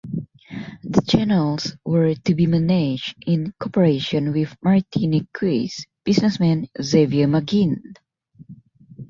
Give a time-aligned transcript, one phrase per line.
[0.83, 7.79] The channels were to be managed in cooperation with martiniquais businessman Xavier Magin.